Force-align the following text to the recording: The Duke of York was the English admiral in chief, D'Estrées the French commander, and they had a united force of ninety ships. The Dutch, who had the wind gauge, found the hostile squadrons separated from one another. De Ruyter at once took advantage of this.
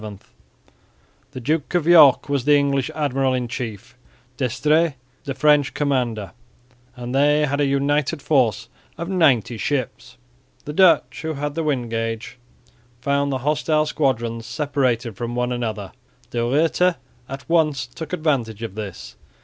The 1.29 1.39
Duke 1.39 1.75
of 1.75 1.85
York 1.85 2.27
was 2.27 2.45
the 2.45 2.55
English 2.57 2.89
admiral 2.95 3.35
in 3.35 3.47
chief, 3.47 3.95
D'Estrées 4.35 4.95
the 5.25 5.35
French 5.35 5.75
commander, 5.75 6.31
and 6.95 7.13
they 7.13 7.45
had 7.45 7.61
a 7.61 7.67
united 7.67 8.19
force 8.19 8.67
of 8.97 9.09
ninety 9.09 9.59
ships. 9.59 10.17
The 10.65 10.73
Dutch, 10.73 11.21
who 11.21 11.33
had 11.35 11.53
the 11.53 11.61
wind 11.61 11.91
gauge, 11.91 12.39
found 12.99 13.31
the 13.31 13.37
hostile 13.45 13.85
squadrons 13.85 14.47
separated 14.47 15.17
from 15.17 15.35
one 15.35 15.51
another. 15.51 15.91
De 16.31 16.39
Ruyter 16.39 16.95
at 17.29 17.47
once 17.47 17.85
took 17.85 18.11
advantage 18.11 18.63
of 18.63 18.73
this. 18.73 19.15